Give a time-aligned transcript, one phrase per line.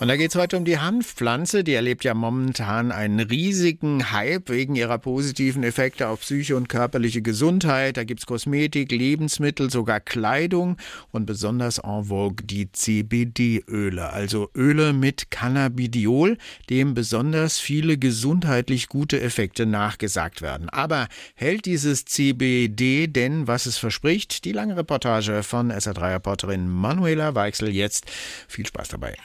[0.00, 1.62] Und da geht es heute um die Hanfpflanze.
[1.62, 7.22] Die erlebt ja momentan einen riesigen Hype wegen ihrer positiven Effekte auf Psyche und körperliche
[7.22, 7.96] Gesundheit.
[7.96, 10.76] Da gibt es Kosmetik, Lebensmittel, sogar Kleidung
[11.12, 16.38] und besonders en vogue die CBD-Öle, also Öle mit Cannabidiol,
[16.68, 20.68] dem besonders viele gesundheitlich gute Effekte nachgesagt werden.
[20.68, 21.06] Aber
[21.36, 24.44] hält dieses CBD denn, was es verspricht?
[24.44, 28.10] Die lange Reportage von SR3-Reporterin Manuela Weichsel jetzt.
[28.48, 29.16] Viel Spaß dabei.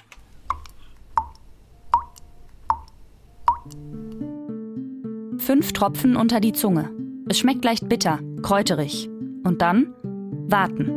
[5.50, 6.92] Fünf Tropfen unter die Zunge.
[7.28, 9.10] Es schmeckt leicht bitter, kräuterig.
[9.44, 9.96] Und dann
[10.48, 10.90] warten.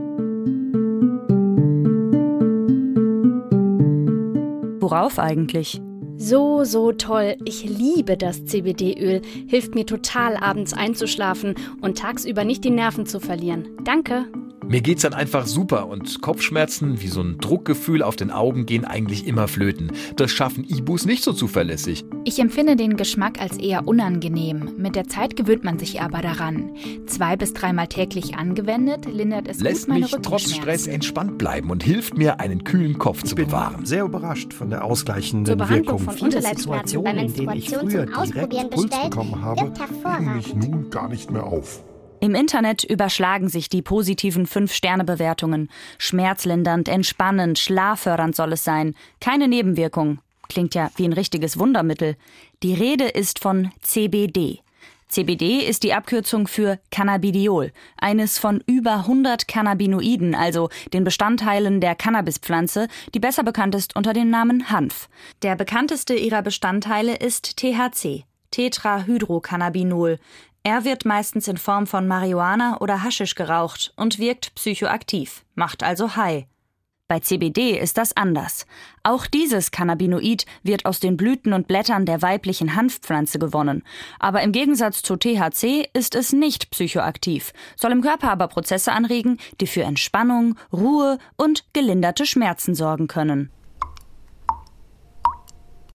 [4.78, 5.80] Worauf eigentlich?
[6.19, 7.37] So, so toll.
[7.47, 9.23] Ich liebe das CBD-Öl.
[9.47, 13.70] Hilft mir total, abends einzuschlafen und tagsüber nicht die Nerven zu verlieren.
[13.84, 14.27] Danke.
[14.73, 18.87] Mir geht's dann einfach super und Kopfschmerzen wie so ein Druckgefühl auf den Augen gehen
[18.87, 19.92] eigentlich immer flöten.
[20.17, 22.06] Das schaffen Ibus nicht so zuverlässig.
[22.25, 24.70] Ich empfinde den Geschmack als eher unangenehm.
[24.79, 26.70] Mit der Zeit gewöhnt man sich aber daran.
[27.05, 30.51] Zwei bis dreimal täglich angewendet, lindert es Lässt gut meine mich trotz.
[30.51, 33.84] Stress entspannt bleiben und hilft mir, einen kühlen Kopf zu Ich bin bewahren.
[33.84, 36.17] sehr überrascht von der Zur ausgleichenden Behandlung Wirkung.
[36.17, 39.70] von Viele Situationen, in denen ich früher direkt Puls bestellt, bekommen habe,
[40.34, 41.83] mich nun gar nicht mehr auf.
[42.23, 45.69] Im Internet überschlagen sich die positiven 5-Sterne-Bewertungen.
[45.98, 48.95] Schmerzlindernd, entspannend, schlaffördernd soll es sein.
[49.20, 50.20] Keine Nebenwirkung.
[50.48, 52.14] Klingt ja wie ein richtiges Wundermittel.
[52.62, 54.61] Die Rede ist von CBD.
[55.09, 61.97] CBD ist die Abkürzung für Cannabidiol, eines von über 100 Cannabinoiden, also den Bestandteilen der
[61.97, 65.09] Cannabispflanze, die besser bekannt ist unter dem Namen Hanf.
[65.42, 70.20] Der bekannteste ihrer Bestandteile ist THC, Tetrahydrocannabinol.
[70.64, 76.14] Er wird meistens in Form von Marihuana oder Haschisch geraucht und wirkt psychoaktiv, macht also
[76.14, 76.46] high.
[77.08, 78.64] Bei CBD ist das anders.
[79.02, 83.83] Auch dieses Cannabinoid wird aus den Blüten und Blättern der weiblichen Hanfpflanze gewonnen.
[84.18, 89.39] Aber im Gegensatz zu THC ist es nicht psychoaktiv, soll im Körper aber Prozesse anregen,
[89.61, 93.51] die für Entspannung, Ruhe und gelinderte Schmerzen sorgen können.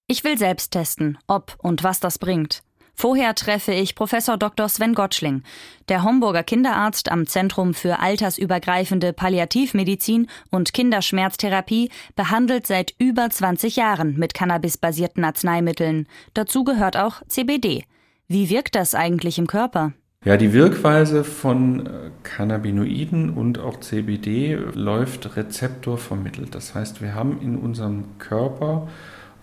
[0.07, 2.61] Ich will selbst testen, ob und was das bringt.
[2.99, 4.67] Vorher treffe ich Professor Dr.
[4.67, 5.43] Sven Gottschling.
[5.87, 14.17] Der Homburger Kinderarzt am Zentrum für altersübergreifende Palliativmedizin und Kinderschmerztherapie behandelt seit über 20 Jahren
[14.17, 16.07] mit cannabisbasierten Arzneimitteln.
[16.33, 17.83] Dazu gehört auch CBD.
[18.27, 19.93] Wie wirkt das eigentlich im Körper?
[20.25, 21.89] Ja, die Wirkweise von äh,
[22.23, 26.55] Cannabinoiden und auch CBD läuft rezeptorvermittelt.
[26.55, 28.87] Das heißt, wir haben in unserem Körper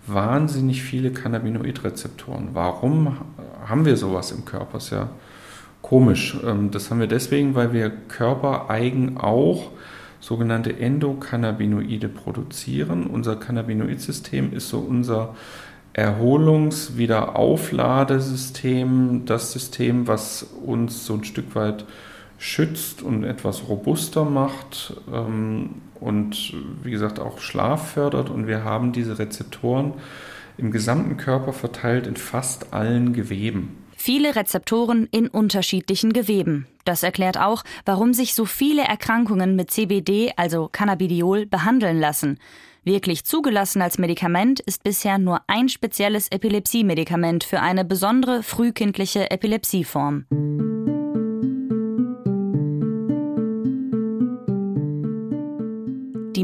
[0.07, 2.49] wahnsinnig viele Cannabinoidrezeptoren.
[2.53, 3.17] Warum
[3.65, 4.77] haben wir sowas im Körper?
[4.77, 5.09] Ist ja
[5.81, 6.37] komisch.
[6.45, 9.71] Ähm, Das haben wir deswegen, weil wir körpereigen auch
[10.19, 13.07] sogenannte Endokannabinoide produzieren.
[13.07, 15.35] Unser Cannabinoidsystem ist so unser
[15.93, 21.85] Erholungs-, Wiederaufladesystem, das System, was uns so ein Stück weit
[22.37, 26.53] schützt und etwas robuster macht ähm, und
[26.83, 28.29] wie gesagt auch Schlaf fördert.
[28.29, 29.93] Und wir haben diese Rezeptoren
[30.57, 33.77] im gesamten Körper verteilt in fast allen Geweben.
[33.97, 36.67] Viele Rezeptoren in unterschiedlichen Geweben.
[36.83, 42.37] Das erklärt auch, warum sich so viele Erkrankungen mit CBD, also Cannabidiol, behandeln lassen.
[42.83, 50.25] Wirklich zugelassen als Medikament ist bisher nur ein spezielles Epilepsiemedikament für eine besondere frühkindliche Epilepsieform.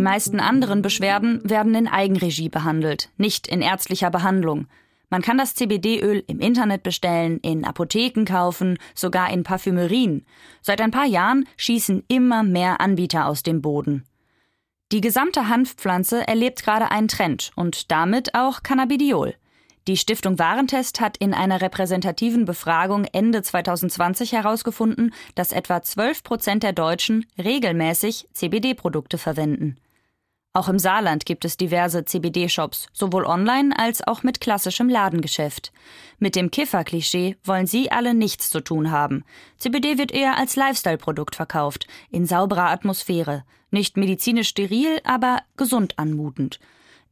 [0.01, 4.67] Meisten anderen Beschwerden werden in Eigenregie behandelt, nicht in ärztlicher Behandlung.
[5.09, 10.25] Man kann das CBD-Öl im Internet bestellen, in Apotheken kaufen, sogar in Parfümerien.
[10.61, 14.05] Seit ein paar Jahren schießen immer mehr Anbieter aus dem Boden.
[14.93, 19.35] Die gesamte Hanfpflanze erlebt gerade einen Trend und damit auch Cannabidiol.
[19.87, 26.63] Die Stiftung Warentest hat in einer repräsentativen Befragung Ende 2020 herausgefunden, dass etwa 12 Prozent
[26.63, 29.77] der Deutschen regelmäßig CBD-Produkte verwenden.
[30.53, 35.71] Auch im Saarland gibt es diverse CBD-Shops, sowohl online als auch mit klassischem Ladengeschäft.
[36.19, 39.23] Mit dem Kiffer-Klischee wollen sie alle nichts zu tun haben.
[39.57, 43.45] CBD wird eher als Lifestyle-Produkt verkauft, in sauberer Atmosphäre.
[43.69, 46.59] Nicht medizinisch steril, aber gesund anmutend.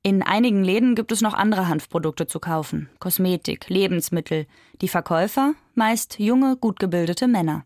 [0.03, 2.89] In einigen Läden gibt es noch andere Hanfprodukte zu kaufen.
[2.99, 4.47] Kosmetik, Lebensmittel.
[4.81, 7.65] Die Verkäufer meist junge, gut gebildete Männer.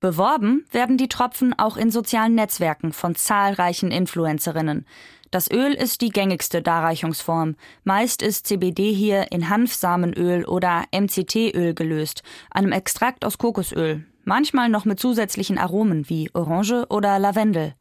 [0.00, 4.86] Beworben werden die Tropfen auch in sozialen Netzwerken von zahlreichen Influencerinnen.
[5.32, 7.56] Das Öl ist die gängigste Darreichungsform.
[7.82, 12.22] Meist ist CBD hier in Hanfsamenöl oder MCT-Öl gelöst,
[12.52, 14.04] einem Extrakt aus Kokosöl.
[14.24, 17.74] manchmal noch mit zusätzlichen Aromen wie Orange oder Lavendel.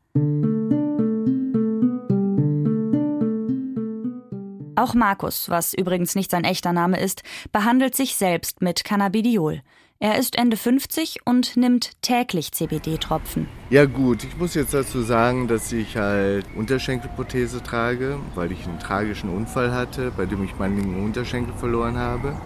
[4.78, 9.62] Auch Markus, was übrigens nicht sein echter Name ist, behandelt sich selbst mit Cannabidiol.
[9.99, 13.47] Er ist Ende 50 und nimmt täglich CBD-Tropfen.
[13.71, 18.77] Ja gut, ich muss jetzt dazu sagen, dass ich halt Unterschenkelprothese trage, weil ich einen
[18.77, 22.39] tragischen Unfall hatte, bei dem ich meinen linken Unterschenkel verloren habe.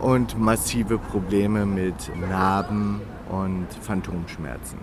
[0.00, 1.94] Und massive Probleme mit
[2.28, 3.00] Narben
[3.30, 4.76] und Phantomschmerzen.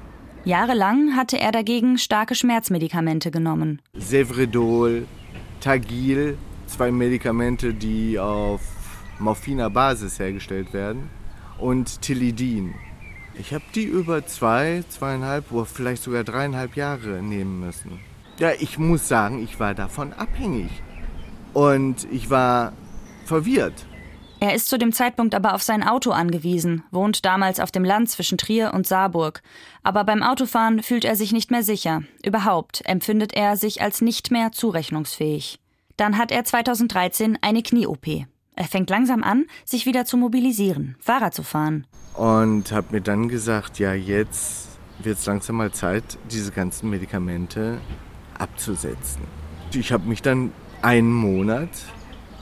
[0.46, 3.84] Jahrelang hatte er dagegen starke Schmerzmedikamente genommen.
[3.94, 5.06] Sevredol,
[5.60, 8.62] Tagil, zwei Medikamente, die auf
[9.20, 11.08] morphiner Basis hergestellt werden
[11.58, 12.76] und Tilidin.
[13.38, 18.00] Ich habe die über zwei, zweieinhalb oder vielleicht sogar dreieinhalb Jahre nehmen müssen.
[18.40, 20.70] Ja, ich muss sagen, ich war davon abhängig.
[21.54, 22.74] Und ich war
[23.26, 23.86] verwirrt.
[24.42, 28.10] Er ist zu dem Zeitpunkt aber auf sein Auto angewiesen, wohnt damals auf dem Land
[28.10, 29.42] zwischen Trier und Saarburg.
[29.82, 32.04] Aber beim Autofahren fühlt er sich nicht mehr sicher.
[32.24, 35.60] Überhaupt empfindet er sich als nicht mehr zurechnungsfähig.
[35.98, 38.28] Dann hat er 2013 eine Knie-OP.
[38.56, 41.86] Er fängt langsam an, sich wieder zu mobilisieren, Fahrrad zu fahren.
[42.14, 44.70] Und habe mir dann gesagt, ja, jetzt
[45.00, 47.80] wird es langsam mal Zeit, diese ganzen Medikamente
[48.40, 49.24] abzusetzen.
[49.74, 51.70] Ich habe mich dann einen Monat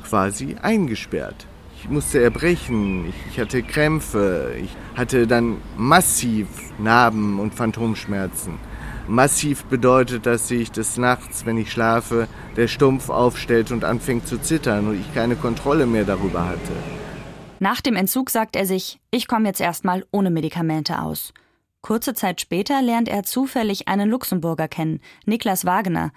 [0.03, 1.47] quasi eingesperrt.
[1.79, 8.59] Ich musste erbrechen, ich, hatte Krämpfe, ich hatte dann massiv Narben und Phantomschmerzen.
[9.07, 14.37] Massiv bedeutet, dass sich des Nachts, wenn ich schlafe, der Stumpf aufstellt und anfängt zu
[14.37, 16.73] zittern und ich keine Kontrolle mehr darüber hatte.
[17.59, 21.33] Nach dem Entzug sagt er sich, ich komme jetzt erstmal ohne Medikamente aus.
[21.81, 26.11] Kurze Zeit später lernt er zufällig einen Luxemburger kennen, Niklas Wagner.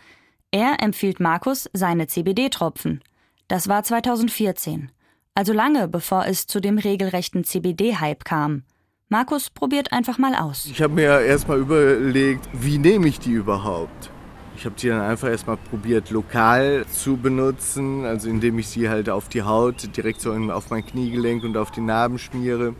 [0.52, 3.02] Er empfiehlt Markus seine CBD-Tropfen.
[3.48, 4.92] Das war 2014,
[5.34, 8.62] also lange bevor es zu dem regelrechten CBD-Hype kam.
[9.08, 10.66] Markus probiert einfach mal aus.
[10.66, 14.10] Ich habe mir erstmal überlegt, wie nehme ich die überhaupt?
[14.56, 19.08] Ich habe die dann einfach erstmal probiert, lokal zu benutzen, also indem ich sie halt
[19.08, 22.74] auf die Haut, direkt so auf mein Kniegelenk und auf die Narben schmiere.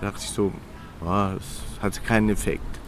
[0.00, 0.50] Da dachte ich so,
[1.00, 2.80] oh, das hatte keinen Effekt.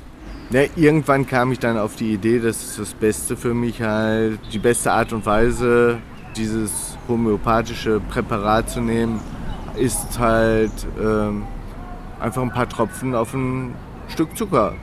[0.50, 4.58] Ja, irgendwann kam ich dann auf die Idee, dass das Beste für mich halt, die
[4.58, 5.98] beste Art und Weise,
[6.34, 9.20] dieses homöopathische Präparat zu nehmen,
[9.76, 11.44] ist halt ähm,
[12.20, 13.74] einfach ein paar Tropfen auf ein
[14.08, 14.76] Stück Zucker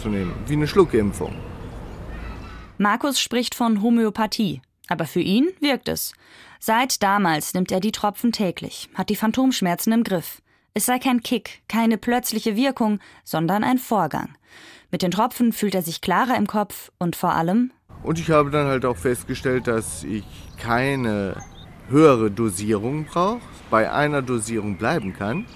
[0.00, 1.34] zu nehmen, wie eine Schluckimpfung.
[2.78, 6.14] Markus spricht von Homöopathie, aber für ihn wirkt es.
[6.58, 10.42] Seit damals nimmt er die Tropfen täglich, hat die Phantomschmerzen im Griff.
[10.72, 14.30] Es sei kein Kick, keine plötzliche Wirkung, sondern ein Vorgang.
[14.90, 17.70] Mit den Tropfen fühlt er sich klarer im Kopf und vor allem.
[18.02, 20.24] Und ich habe dann halt auch festgestellt, dass ich
[20.58, 21.36] keine
[21.88, 23.40] höhere Dosierung brauche,
[23.70, 25.46] bei einer Dosierung bleiben kann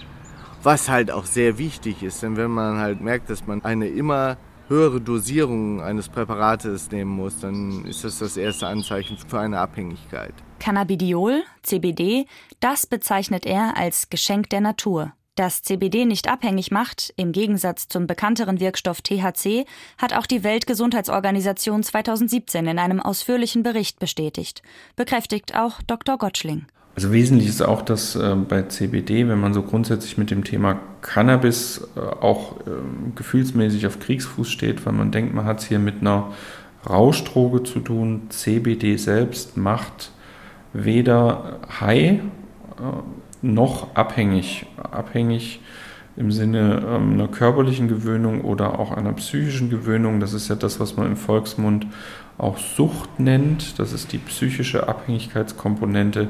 [0.69, 4.37] was halt auch sehr wichtig ist, denn wenn man halt merkt, dass man eine immer
[4.69, 10.35] höhere Dosierung eines Präparates nehmen muss, dann ist das das erste Anzeichen für eine Abhängigkeit.
[10.59, 12.27] Cannabidiol, CBD,
[12.61, 15.15] das bezeichnet er als Geschenk der Natur.
[15.37, 19.65] Dass CBD nicht abhängig macht, im Gegensatz zum bekannteren Wirkstoff THC,
[19.97, 24.61] hat auch die Weltgesundheitsorganisation 2017 in einem ausführlichen Bericht bestätigt.
[24.97, 26.19] Bekräftigt auch Dr.
[26.19, 26.67] Gottschling.
[26.99, 30.81] Also wesentlich ist auch, dass äh, bei CBD, wenn man so grundsätzlich mit dem Thema
[31.01, 32.71] Cannabis äh, auch äh,
[33.15, 36.33] gefühlsmäßig auf Kriegsfuß steht, weil man denkt, man hat es hier mit einer
[36.91, 38.23] Rauschdroge zu tun.
[38.31, 40.11] CBD selbst macht
[40.73, 42.21] weder high äh,
[43.43, 44.67] noch abhängig.
[44.91, 45.61] Abhängig
[46.17, 50.19] im Sinne ähm, einer körperlichen Gewöhnung oder auch einer psychischen Gewöhnung.
[50.19, 51.87] Das ist ja das, was man im Volksmund
[52.39, 53.79] auch Sucht nennt.
[53.79, 56.29] Das ist die psychische Abhängigkeitskomponente.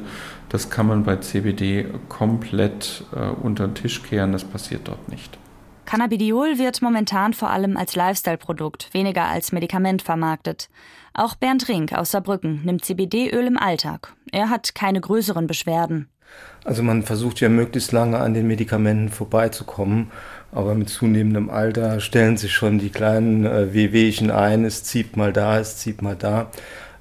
[0.49, 4.33] Das kann man bei CBD komplett äh, unter den Tisch kehren.
[4.33, 5.39] Das passiert dort nicht.
[5.85, 10.69] Cannabidiol wird momentan vor allem als Lifestyle-Produkt, weniger als Medikament vermarktet.
[11.15, 14.13] Auch Bernd Rink aus Saarbrücken nimmt CBD-Öl im Alltag.
[14.31, 16.09] Er hat keine größeren Beschwerden.
[16.65, 20.11] Also man versucht ja möglichst lange an den Medikamenten vorbeizukommen,
[20.53, 25.33] aber mit zunehmendem Alter stellen sich schon die kleinen äh, Wehwehchen ein, es zieht mal
[25.33, 26.51] da, es zieht mal da.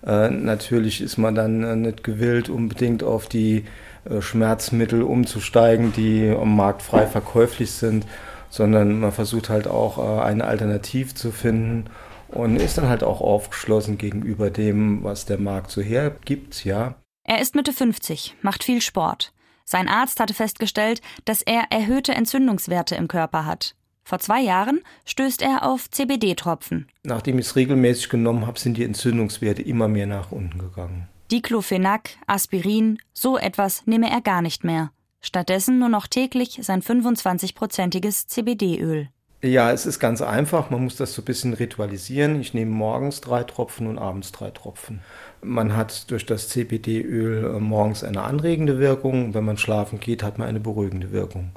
[0.05, 3.65] Äh, natürlich ist man dann äh, nicht gewillt, unbedingt auf die
[4.09, 8.05] äh, Schmerzmittel umzusteigen, die am Markt frei verkäuflich sind,
[8.49, 11.85] sondern man versucht halt auch äh, eine Alternative zu finden
[12.27, 16.95] und ist dann halt auch aufgeschlossen gegenüber dem, was der Markt so hergibt, ja.
[17.23, 19.33] Er ist Mitte 50, macht viel Sport.
[19.69, 23.75] Sein Arzt hatte festgestellt, dass er erhöhte Entzündungswerte im Körper hat.
[24.05, 26.87] Vor zwei Jahren stößt er auf CBD-Tropfen.
[27.03, 31.09] Nachdem ich es regelmäßig genommen habe, sind die Entzündungswerte immer mehr nach unten gegangen.
[31.29, 34.91] Diclofenac, Aspirin, so etwas nehme er gar nicht mehr.
[35.19, 39.09] Stattdessen nur noch täglich sein 25-prozentiges CBD-Öl.
[39.43, 40.71] Ja, es ist ganz einfach.
[40.71, 42.41] Man muss das so ein bisschen ritualisieren.
[42.41, 45.01] Ich nehme morgens drei Tropfen und abends drei Tropfen.
[45.41, 49.33] Man hat durch das CBD-Öl äh, morgens eine anregende Wirkung.
[49.33, 51.51] Wenn man schlafen geht, hat man eine beruhigende Wirkung.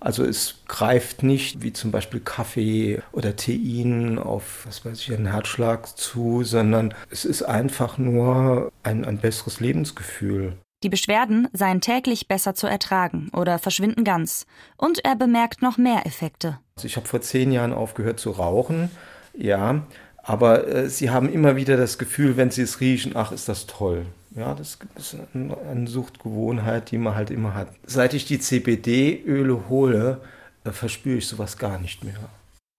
[0.00, 5.26] Also es greift nicht wie zum Beispiel Kaffee oder Tein auf, was weiß ich, einen
[5.26, 10.56] Herzschlag zu, sondern es ist einfach nur ein, ein besseres Lebensgefühl.
[10.82, 14.46] Die Beschwerden seien täglich besser zu ertragen oder verschwinden ganz.
[14.78, 16.58] Und er bemerkt noch mehr Effekte.
[16.76, 18.90] Also ich habe vor zehn Jahren aufgehört zu rauchen,
[19.34, 19.82] ja,
[20.22, 23.66] aber äh, sie haben immer wieder das Gefühl, wenn sie es riechen, ach, ist das
[23.66, 24.06] toll.
[24.34, 27.68] Ja, das ist eine Suchtgewohnheit, die man halt immer hat.
[27.84, 30.20] Seit ich die CBD-Öle hole,
[30.64, 32.14] äh, verspüre ich sowas gar nicht mehr.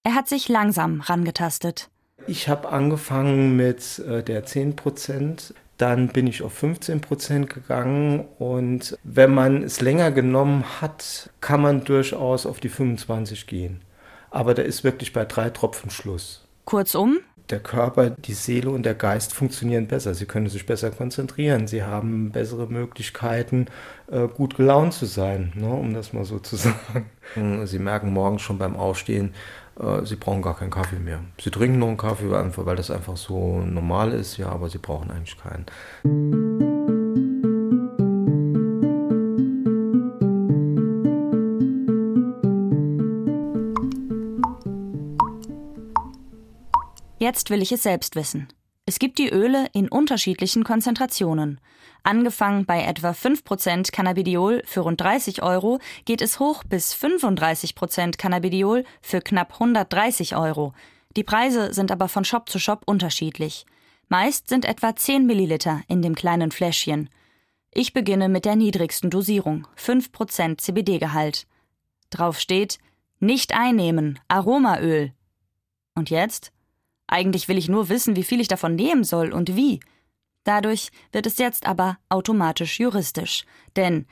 [0.04, 1.90] Er hat sich langsam rangetastet.
[2.28, 5.54] Ich habe angefangen mit äh, der 10%.
[5.78, 11.84] Dann bin ich auf 15% gegangen und wenn man es länger genommen hat, kann man
[11.84, 13.82] durchaus auf die 25 gehen.
[14.30, 16.48] Aber da ist wirklich bei drei Tropfen Schluss.
[16.66, 17.18] Kurzum,
[17.50, 20.14] der Körper, die Seele und der Geist funktionieren besser.
[20.14, 21.68] Sie können sich besser konzentrieren.
[21.68, 23.68] Sie haben bessere Möglichkeiten,
[24.12, 26.56] äh, gut gelaunt zu sein, ne, um das mal so zu
[27.36, 27.66] sagen.
[27.66, 29.34] Sie merken morgens schon beim Aufstehen,
[29.80, 31.20] äh, Sie brauchen gar keinen Kaffee mehr.
[31.40, 35.12] Sie trinken noch einen Kaffee, weil das einfach so normal ist, ja, aber Sie brauchen
[35.12, 36.51] eigentlich keinen.
[47.32, 48.50] Jetzt will ich es selbst wissen.
[48.86, 51.62] Es gibt die Öle in unterschiedlichen Konzentrationen.
[52.04, 58.84] Angefangen bei etwa 5% Cannabidiol für rund 30 Euro geht es hoch bis 35% Cannabidiol
[59.02, 60.74] für knapp 130 Euro.
[61.16, 63.66] Die Preise sind aber von Shop zu Shop unterschiedlich.
[64.10, 67.08] Meist sind etwa 10 Milliliter in dem kleinen Fläschchen.
[67.74, 71.48] Ich beginne mit der niedrigsten Dosierung, 5% CBD-Gehalt.
[72.10, 72.78] Drauf steht,
[73.22, 75.14] nicht einnehmen, Aromaöl.
[75.96, 76.52] Und jetzt?
[77.12, 79.82] Eigentlich will ich nur wissen, wie viel ich davon nehmen soll und wie.
[80.46, 84.08] Dadurch wird es jetzt aber automatisch juristisch, denn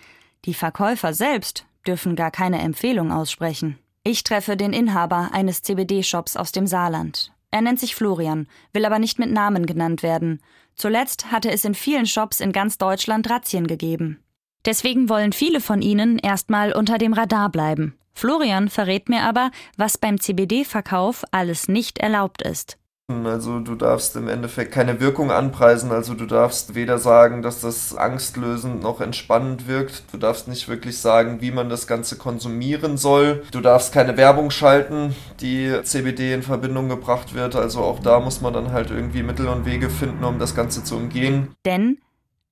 [0.45, 3.79] die Verkäufer selbst dürfen gar keine Empfehlung aussprechen.
[4.03, 7.31] Ich treffe den Inhaber eines CBD-Shops aus dem Saarland.
[7.51, 10.41] Er nennt sich Florian, will aber nicht mit Namen genannt werden.
[10.75, 14.21] Zuletzt hatte es in vielen Shops in ganz Deutschland Razzien gegeben.
[14.65, 17.97] Deswegen wollen viele von ihnen erstmal unter dem Radar bleiben.
[18.13, 22.78] Florian verrät mir aber, was beim CBD-Verkauf alles nicht erlaubt ist.
[23.09, 27.95] Also du darfst im Endeffekt keine Wirkung anpreisen, also du darfst weder sagen, dass das
[27.97, 33.43] angstlösend noch entspannend wirkt, du darfst nicht wirklich sagen, wie man das Ganze konsumieren soll,
[33.51, 38.41] du darfst keine Werbung schalten, die CBD in Verbindung gebracht wird, also auch da muss
[38.41, 41.55] man dann halt irgendwie Mittel und Wege finden, um das Ganze zu umgehen.
[41.65, 41.97] Denn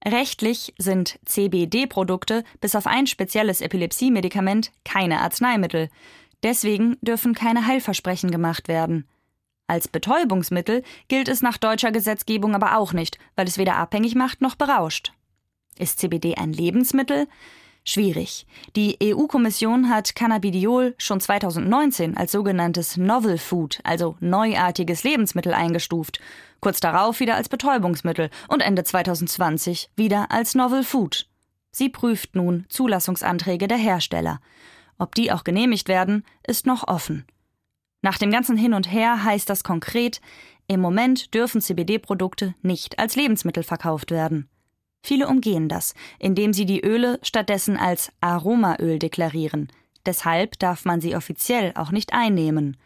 [0.03, 5.89] rechtlich sind CBD-Produkte bis auf ein spezielles Epilepsie-Medikament keine Arzneimittel.
[6.41, 9.07] Deswegen dürfen keine Heilversprechen gemacht werden.
[9.67, 14.41] Als Betäubungsmittel gilt es nach deutscher Gesetzgebung aber auch nicht, weil es weder abhängig macht
[14.41, 15.11] noch berauscht.
[15.77, 17.27] Ist CBD ein Lebensmittel?
[17.83, 18.45] Schwierig.
[18.75, 26.19] Die EU-Kommission hat Cannabidiol schon 2019 als sogenanntes Novel Food, also neuartiges Lebensmittel eingestuft,
[26.59, 31.29] kurz darauf wieder als Betäubungsmittel und Ende 2020 wieder als Novel Food.
[31.71, 34.41] Sie prüft nun Zulassungsanträge der Hersteller.
[34.97, 37.25] Ob die auch genehmigt werden, ist noch offen.
[38.01, 40.21] Nach dem ganzen Hin und Her heißt das konkret,
[40.67, 44.49] im Moment dürfen CBD-Produkte nicht als Lebensmittel verkauft werden.
[45.03, 49.69] Viele umgehen das, indem sie die Öle stattdessen als Aromaöl deklarieren.
[50.05, 52.77] Deshalb darf man sie offiziell auch nicht einnehmen.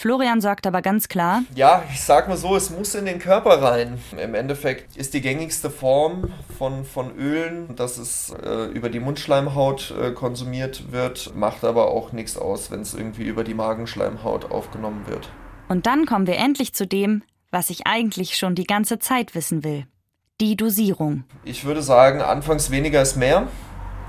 [0.00, 3.60] Florian sagt aber ganz klar: Ja, ich sag mal so, es muss in den Körper
[3.60, 3.98] rein.
[4.16, 9.92] Im Endeffekt ist die gängigste Form von, von Ölen, dass es äh, über die Mundschleimhaut
[10.00, 15.04] äh, konsumiert wird, macht aber auch nichts aus, wenn es irgendwie über die Magenschleimhaut aufgenommen
[15.08, 15.30] wird.
[15.66, 19.64] Und dann kommen wir endlich zu dem, was ich eigentlich schon die ganze Zeit wissen
[19.64, 19.84] will:
[20.40, 21.24] die Dosierung.
[21.42, 23.48] Ich würde sagen, anfangs weniger ist mehr.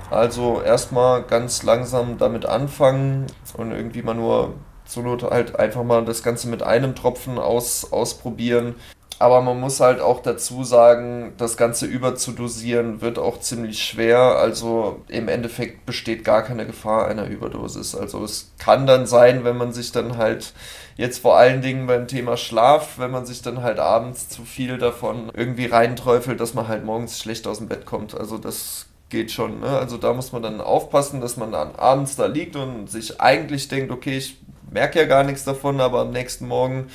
[0.08, 4.54] Also erstmal ganz langsam damit anfangen und irgendwie mal nur
[4.90, 8.74] zur Not halt einfach mal das Ganze mit einem Tropfen aus, ausprobieren.
[9.20, 14.18] Aber man muss halt auch dazu sagen, das Ganze überzudosieren wird auch ziemlich schwer.
[14.18, 17.94] Also im Endeffekt besteht gar keine Gefahr einer Überdosis.
[17.94, 20.54] Also es kann dann sein, wenn man sich dann halt
[20.96, 24.78] jetzt vor allen Dingen beim Thema Schlaf, wenn man sich dann halt abends zu viel
[24.78, 28.18] davon irgendwie reinträufelt, dass man halt morgens schlecht aus dem Bett kommt.
[28.18, 29.60] Also das geht schon.
[29.60, 29.68] Ne?
[29.68, 33.68] Also da muss man dann aufpassen, dass man dann abends da liegt und sich eigentlich
[33.68, 34.38] denkt, okay, ich
[34.70, 36.88] merke ja gar nichts davon, aber am nächsten Morgen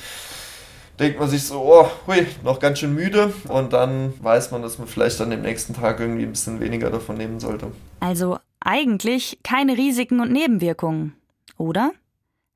[0.98, 4.78] denkt man sich so, oh, hui, noch ganz schön müde und dann weiß man, dass
[4.78, 7.70] man vielleicht dann am nächsten Tag irgendwie ein bisschen weniger davon nehmen sollte.
[8.00, 11.14] Also eigentlich keine Risiken und Nebenwirkungen,
[11.58, 11.92] oder?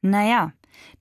[0.03, 0.53] Naja,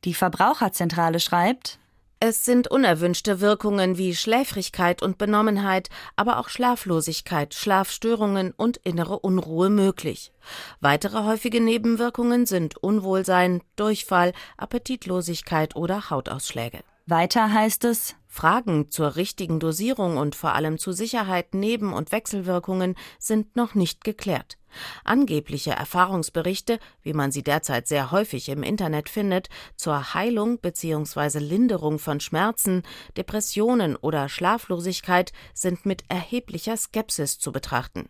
[0.04, 1.79] Die Verbraucherzentrale schreibt,
[2.22, 9.70] es sind unerwünschte Wirkungen wie Schläfrigkeit und Benommenheit, aber auch Schlaflosigkeit, Schlafstörungen und innere Unruhe
[9.70, 10.34] möglich.
[10.82, 16.80] Weitere häufige Nebenwirkungen sind Unwohlsein, Durchfall, Appetitlosigkeit oder Hautausschläge.
[17.06, 22.96] Weiter heißt es, Fragen zur richtigen Dosierung und vor allem zu Sicherheit, Neben- und Wechselwirkungen
[23.18, 24.59] sind noch nicht geklärt.
[25.04, 31.40] Angebliche Erfahrungsberichte, wie man sie derzeit sehr häufig im Internet findet, zur Heilung bzw.
[31.40, 32.84] Linderung von Schmerzen,
[33.18, 38.10] Depressionen oder Schlaflosigkeit sind mit erheblicher Skepsis zu betrachten.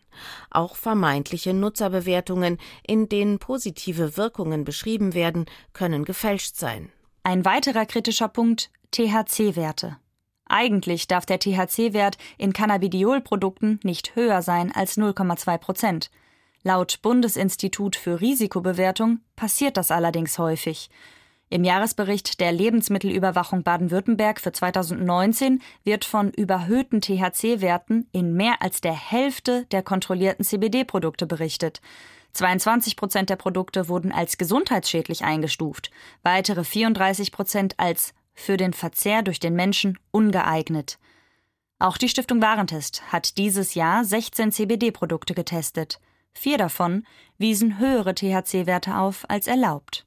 [0.49, 6.91] Auch vermeintliche Nutzerbewertungen, in denen positive Wirkungen beschrieben werden, können gefälscht sein.
[7.23, 9.97] Ein weiterer kritischer Punkt THC-Werte.
[10.45, 16.09] Eigentlich darf der THC-Wert in Cannabidiol-Produkten nicht höher sein als 0,2 Prozent.
[16.63, 20.89] Laut Bundesinstitut für Risikobewertung passiert das allerdings häufig.
[21.51, 28.93] Im Jahresbericht der Lebensmittelüberwachung Baden-Württemberg für 2019 wird von überhöhten THC-Werten in mehr als der
[28.93, 31.81] Hälfte der kontrollierten CBD-Produkte berichtet.
[32.33, 35.89] 22 Prozent der Produkte wurden als gesundheitsschädlich eingestuft,
[36.21, 40.99] weitere 34 Prozent als für den Verzehr durch den Menschen ungeeignet.
[41.79, 45.99] Auch die Stiftung Warentest hat dieses Jahr 16 CBD-Produkte getestet.
[46.33, 47.05] Vier davon
[47.37, 50.05] wiesen höhere THC-Werte auf als erlaubt.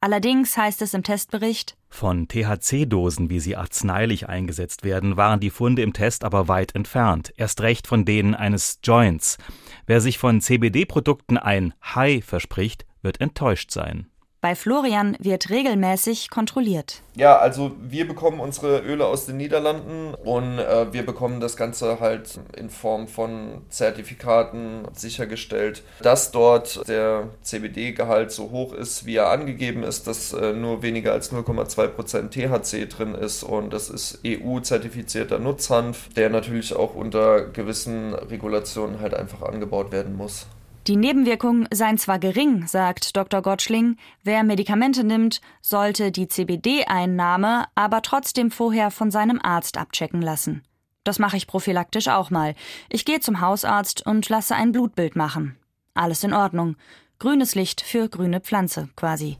[0.00, 5.82] Allerdings heißt es im Testbericht, von THC-Dosen, wie sie arzneilich eingesetzt werden, waren die Funde
[5.82, 9.38] im Test aber weit entfernt, erst recht von denen eines Joints.
[9.86, 14.08] Wer sich von CBD-Produkten ein High verspricht, wird enttäuscht sein.
[14.44, 17.00] Bei Florian wird regelmäßig kontrolliert.
[17.16, 21.98] Ja, also wir bekommen unsere Öle aus den Niederlanden und äh, wir bekommen das Ganze
[21.98, 29.30] halt in Form von Zertifikaten sichergestellt, dass dort der CBD-Gehalt so hoch ist, wie er
[29.30, 35.38] angegeben ist, dass äh, nur weniger als 0,2% THC drin ist und das ist EU-zertifizierter
[35.38, 40.48] Nutzhanf, der natürlich auch unter gewissen Regulationen halt einfach angebaut werden muss.
[40.86, 43.40] Die Nebenwirkungen seien zwar gering, sagt Dr.
[43.40, 50.62] Gottschling, wer Medikamente nimmt, sollte die CBD-Einnahme aber trotzdem vorher von seinem Arzt abchecken lassen.
[51.02, 52.54] Das mache ich prophylaktisch auch mal.
[52.90, 55.56] Ich gehe zum Hausarzt und lasse ein Blutbild machen.
[55.94, 56.76] Alles in Ordnung.
[57.18, 59.38] Grünes Licht für grüne Pflanze, quasi.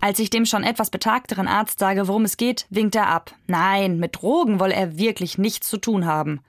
[0.00, 3.34] Als ich dem schon etwas betagteren Arzt sage, worum es geht, winkt er ab.
[3.46, 6.40] Nein, mit Drogen wolle er wirklich nichts zu tun haben.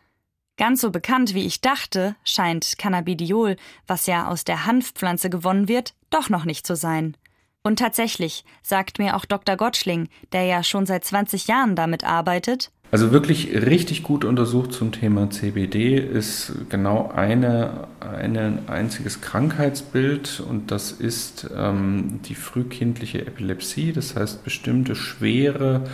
[0.58, 3.56] Ganz so bekannt wie ich dachte, scheint Cannabidiol,
[3.88, 7.18] was ja aus der Hanfpflanze gewonnen wird, doch noch nicht zu sein.
[7.64, 9.56] Und tatsächlich, sagt mir auch Dr.
[9.56, 14.92] Gottschling, der ja schon seit 20 Jahren damit arbeitet, also wirklich richtig gut untersucht zum
[14.92, 23.94] Thema CBD ist genau eine, ein einziges Krankheitsbild und das ist ähm, die frühkindliche Epilepsie,
[23.94, 25.86] das heißt bestimmte schwere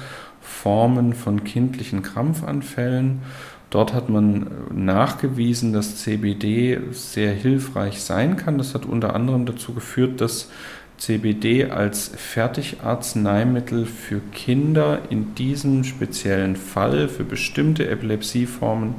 [0.42, 3.22] Formen von kindlichen Krampfanfällen
[3.70, 8.58] Dort hat man nachgewiesen, dass CBD sehr hilfreich sein kann.
[8.58, 10.50] Das hat unter anderem dazu geführt, dass
[10.98, 18.96] CBD als Fertigarzneimittel für Kinder in diesem speziellen Fall für bestimmte Epilepsieformen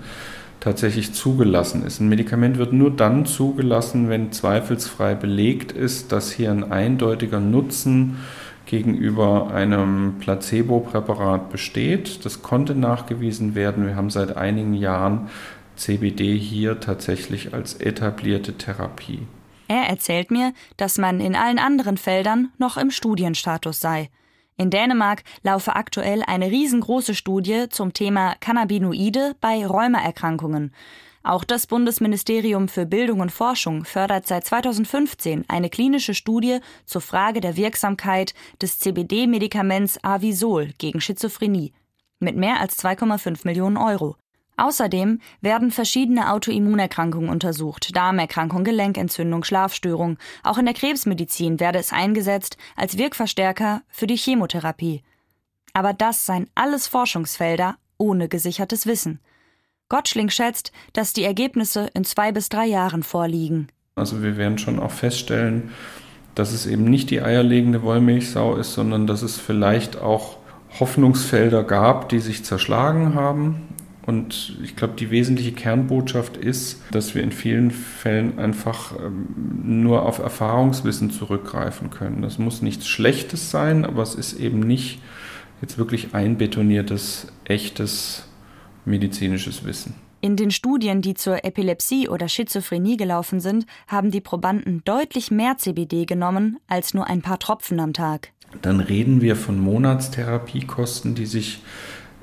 [0.61, 2.01] tatsächlich zugelassen ist.
[2.01, 8.19] Ein Medikament wird nur dann zugelassen, wenn zweifelsfrei belegt ist, dass hier ein eindeutiger Nutzen
[8.71, 12.25] gegenüber einem Placebo-Präparat besteht.
[12.25, 13.85] Das konnte nachgewiesen werden.
[13.85, 15.29] Wir haben seit einigen Jahren
[15.75, 19.27] CBD hier tatsächlich als etablierte Therapie.
[19.67, 24.09] Er erzählt mir, dass man in allen anderen Feldern noch im Studienstatus sei.
[24.57, 30.73] In Dänemark laufe aktuell eine riesengroße Studie zum Thema Cannabinoide bei Rheumaerkrankungen.
[31.31, 37.41] Auch das Bundesministerium für Bildung und Forschung fördert seit 2015 eine klinische Studie zur Frage
[37.41, 41.73] der Wirksamkeit des CBD-Medikaments Avisol gegen Schizophrenie
[42.19, 44.17] mit mehr als 2,5 Millionen Euro.
[44.57, 50.19] Außerdem werden verschiedene Autoimmunerkrankungen untersucht, Darmerkrankung, Gelenkentzündung, Schlafstörung.
[50.43, 55.05] Auch in der Krebsmedizin werde es eingesetzt als Wirkverstärker für die Chemotherapie.
[55.75, 59.21] Aber das seien alles Forschungsfelder ohne gesichertes Wissen.
[59.91, 63.69] Gottschling schätzt, dass die Ergebnisse in zwei bis drei Jahren vorliegen.
[63.97, 65.73] Also wir werden schon auch feststellen,
[66.35, 70.39] dass es eben nicht die eierlegende Wollmilchsau ist, sondern dass es vielleicht auch
[70.79, 73.69] Hoffnungsfelder gab, die sich zerschlagen haben.
[74.07, 79.27] Und ich glaube, die wesentliche Kernbotschaft ist, dass wir in vielen Fällen einfach ähm,
[79.63, 82.23] nur auf Erfahrungswissen zurückgreifen können.
[82.23, 85.01] Das muss nichts Schlechtes sein, aber es ist eben nicht
[85.61, 88.25] jetzt wirklich einbetoniertes, echtes
[88.85, 89.95] medizinisches Wissen.
[90.23, 95.57] In den Studien, die zur Epilepsie oder Schizophrenie gelaufen sind, haben die Probanden deutlich mehr
[95.57, 98.29] CBD genommen als nur ein paar Tropfen am Tag.
[98.61, 101.63] Dann reden wir von Monatstherapiekosten, die sich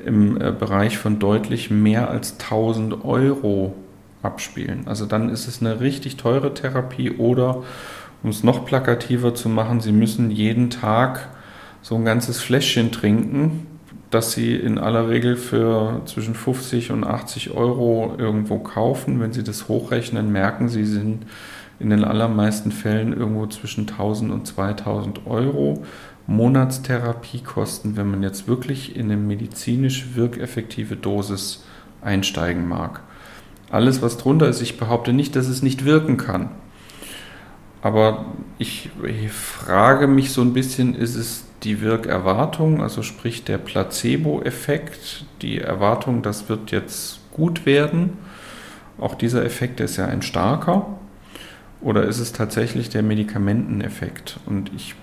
[0.05, 3.73] im äh, Bereich von deutlich mehr als 1000 Euro
[4.21, 4.87] abspielen.
[4.87, 7.63] Also dann ist es eine richtig teure Therapie oder,
[8.21, 11.29] um es noch plakativer zu machen, Sie müssen jeden Tag
[11.81, 13.65] so ein ganzes Fläschchen trinken
[14.09, 19.19] das sie in aller Regel für zwischen 50 und 80 Euro irgendwo kaufen.
[19.19, 21.25] Wenn sie das hochrechnen, merken sie, sind
[21.79, 25.83] in den allermeisten Fällen irgendwo zwischen 1000 und 2000 Euro.
[26.25, 31.63] Monatstherapiekosten, wenn man jetzt wirklich in eine medizinisch wirkeffektive Dosis
[32.01, 33.01] einsteigen mag.
[33.69, 36.49] Alles, was drunter ist, ich behaupte nicht, dass es nicht wirken kann.
[37.81, 38.25] Aber
[38.57, 38.89] ich
[39.31, 46.21] frage mich so ein bisschen, ist es die Wirkerwartung, also sprich der Placebo-Effekt, die Erwartung,
[46.21, 48.17] das wird jetzt gut werden.
[48.99, 50.87] Auch dieser Effekt ist ja ein starker.
[51.81, 54.39] Oder ist es tatsächlich der Medikamenteneffekt?
[54.45, 54.95] Und ich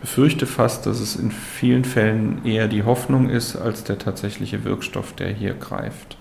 [0.00, 5.12] befürchte fast, dass es in vielen Fällen eher die Hoffnung ist als der tatsächliche Wirkstoff,
[5.12, 6.16] der hier greift.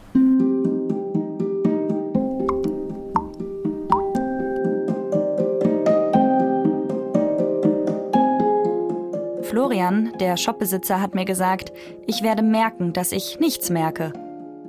[10.12, 11.72] Florian, der Shopbesitzer, hat mir gesagt,
[12.06, 14.14] ich werde merken, dass ich nichts merke.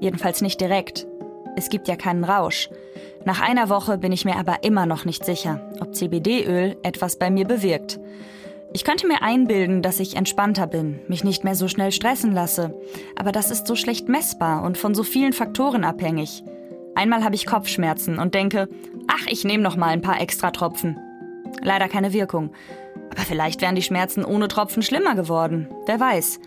[0.00, 1.06] Jedenfalls nicht direkt.
[1.56, 2.70] Es gibt ja keinen Rausch.
[3.24, 7.30] Nach einer Woche bin ich mir aber immer noch nicht sicher, ob CBD-Öl etwas bei
[7.30, 8.00] mir bewirkt.
[8.74, 12.74] Ich könnte mir einbilden, dass ich entspannter bin, mich nicht mehr so schnell stressen lasse,
[13.16, 16.42] aber das ist so schlecht messbar und von so vielen Faktoren abhängig.
[16.94, 18.68] Einmal habe ich Kopfschmerzen und denke,
[19.08, 20.96] ach, ich nehme noch mal ein paar extra Tropfen.
[21.62, 22.50] Leider keine Wirkung.
[23.12, 25.68] Aber vielleicht wären die Schmerzen ohne Tropfen schlimmer geworden.
[25.84, 26.40] Wer weiß.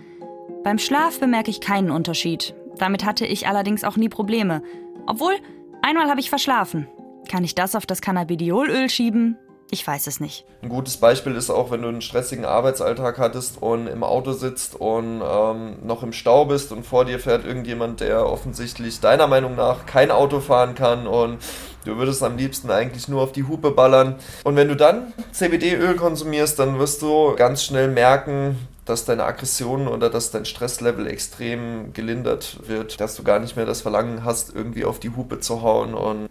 [0.64, 2.56] Beim Schlaf bemerke ich keinen Unterschied.
[2.80, 4.64] Damit hatte ich allerdings auch nie Probleme.
[5.06, 5.36] Obwohl,
[5.84, 6.88] einmal habe ich verschlafen.
[7.30, 9.38] Kann ich das auf das Cannabidiolöl schieben?
[9.72, 10.46] Ich weiß es nicht.
[10.62, 14.76] Ein gutes Beispiel ist auch, wenn du einen stressigen Arbeitsalltag hattest und im Auto sitzt
[14.76, 19.56] und ähm, noch im Stau bist und vor dir fährt irgendjemand, der offensichtlich deiner Meinung
[19.56, 21.40] nach kein Auto fahren kann und
[21.84, 24.16] du würdest am liebsten eigentlich nur auf die Hupe ballern.
[24.44, 29.88] Und wenn du dann CBD-Öl konsumierst, dann wirst du ganz schnell merken, dass deine Aggression
[29.88, 34.54] oder dass dein Stresslevel extrem gelindert wird, dass du gar nicht mehr das Verlangen hast,
[34.54, 36.30] irgendwie auf die Hupe zu hauen und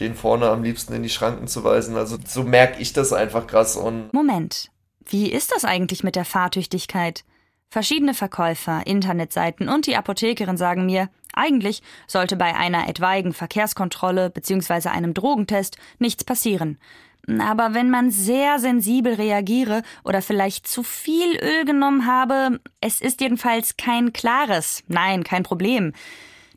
[0.00, 1.96] den vorne am liebsten in die Schranken zu weisen.
[1.96, 3.76] Also so merke ich das einfach krass.
[3.76, 4.70] Und Moment,
[5.06, 7.24] wie ist das eigentlich mit der Fahrtüchtigkeit?
[7.68, 14.88] Verschiedene Verkäufer, Internetseiten und die Apothekerin sagen mir, eigentlich sollte bei einer etwaigen Verkehrskontrolle bzw.
[14.88, 16.78] einem Drogentest nichts passieren.
[17.38, 23.20] Aber wenn man sehr sensibel reagiere oder vielleicht zu viel Öl genommen habe, es ist
[23.20, 25.92] jedenfalls kein klares, nein, kein Problem.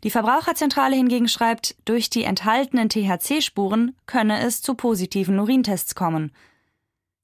[0.04, 6.34] Die Verbraucherzentrale hingegen schreibt, durch die enthaltenen THC-Spuren könne es zu positiven Urintests kommen.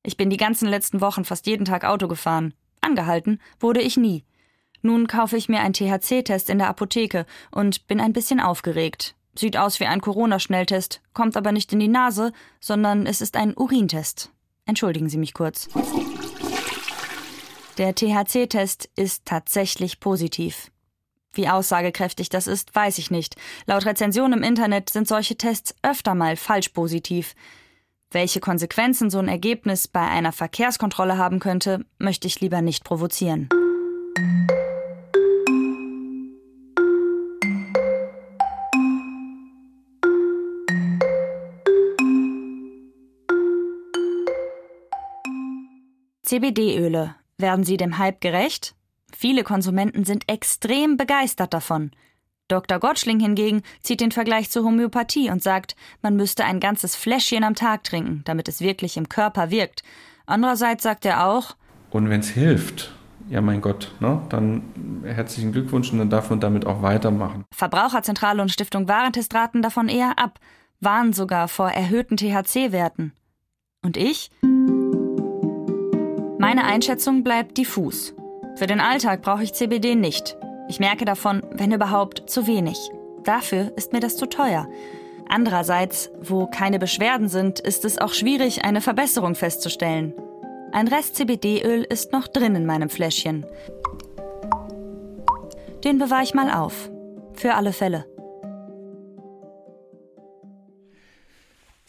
[0.01, 2.53] Ich bin die ganzen letzten Wochen fast jeden Tag Auto gefahren.
[2.79, 4.23] Angehalten wurde ich nie.
[4.81, 9.13] Nun kaufe ich mir einen THC-Test in der Apotheke und bin ein bisschen aufgeregt.
[9.35, 13.55] Sieht aus wie ein Corona-Schnelltest, kommt aber nicht in die Nase, sondern es ist ein
[13.57, 14.31] Urintest.
[14.65, 15.67] Entschuldigen Sie mich kurz.
[17.77, 20.71] Der THC-Test ist tatsächlich positiv.
[21.33, 23.35] Wie aussagekräftig das ist, weiß ich nicht.
[23.65, 27.35] Laut Rezensionen im Internet sind solche Tests öfter mal falsch positiv.
[28.11, 33.49] Welche Konsequenzen so ein Ergebnis bei einer Verkehrskontrolle haben könnte, möchte ich lieber nicht provozieren.
[46.23, 47.15] CBD-Öle.
[47.37, 48.75] Werden sie dem Hype gerecht?
[49.15, 51.91] Viele Konsumenten sind extrem begeistert davon.
[52.47, 52.79] Dr.
[52.79, 57.55] Gottschling hingegen zieht den Vergleich zur Homöopathie und sagt, man müsste ein ganzes Fläschchen am
[57.55, 59.83] Tag trinken, damit es wirklich im Körper wirkt.
[60.25, 61.55] Andererseits sagt er auch,
[61.91, 62.91] und wenn es hilft,
[63.29, 64.63] ja mein Gott, ne, dann
[65.03, 67.45] herzlichen Glückwunsch und dann darf man damit auch weitermachen.
[67.51, 70.39] Verbraucherzentrale und Stiftung Warentest raten davon eher ab,
[70.79, 73.13] warnen sogar vor erhöhten THC-Werten.
[73.83, 74.29] Und ich?
[76.37, 78.13] Meine Einschätzung bleibt diffus.
[78.59, 80.35] Für den Alltag brauche ich CBD nicht.
[80.67, 82.77] Ich merke davon, wenn überhaupt, zu wenig.
[83.23, 84.67] Dafür ist mir das zu teuer.
[85.29, 90.13] Andererseits, wo keine Beschwerden sind, ist es auch schwierig, eine Verbesserung festzustellen.
[90.73, 93.45] Ein Rest CBD-Öl ist noch drin in meinem Fläschchen.
[95.85, 96.89] Den bewahre ich mal auf.
[97.35, 98.07] Für alle Fälle.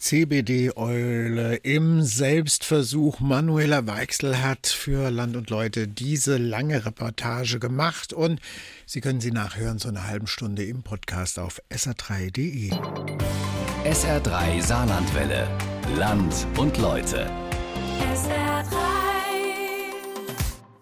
[0.00, 3.20] CBD-Eule im Selbstversuch.
[3.20, 8.40] Manuela Weichsel hat für Land und Leute diese lange Reportage gemacht und
[8.92, 12.70] Sie können sie nachhören, so eine halben Stunde im Podcast auf sr3.de.
[13.84, 15.46] SR3 Saarlandwelle.
[15.96, 17.30] Land und Leute.
[18.12, 18.74] SR3.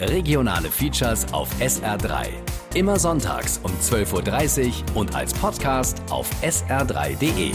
[0.01, 2.29] Regionale Features auf SR3.
[2.75, 7.53] Immer sonntags um 12.30 Uhr und als Podcast auf sr3.de.